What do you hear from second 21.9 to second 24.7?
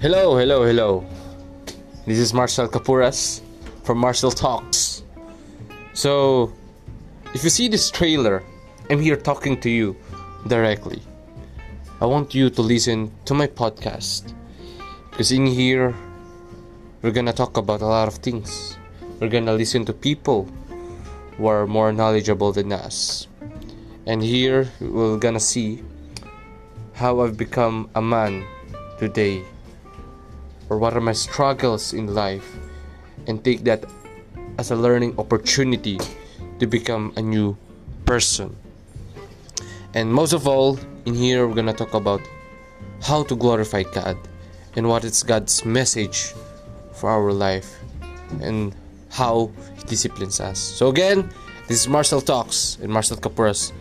knowledgeable than us. And here